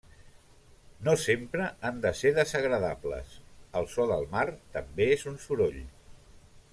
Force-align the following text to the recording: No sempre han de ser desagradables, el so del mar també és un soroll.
No 1.07 1.13
sempre 1.23 1.67
han 1.89 1.99
de 2.07 2.13
ser 2.21 2.31
desagradables, 2.39 3.37
el 3.81 3.87
so 3.97 4.09
del 4.13 4.27
mar 4.35 4.49
també 4.79 5.11
és 5.21 5.27
un 5.35 5.41
soroll. 5.49 5.81